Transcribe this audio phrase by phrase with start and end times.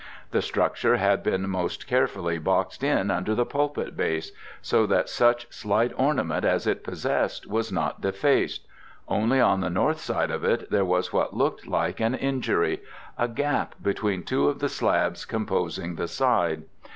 [0.31, 5.45] The structure had been most carefully boxed in under the pulpit base, so that such
[5.53, 8.65] slight ornament as it possessed was not defaced;
[9.07, 12.81] only on the north side of it there was what looked like an injury;
[13.15, 16.63] a gap between two of the slabs composing the side.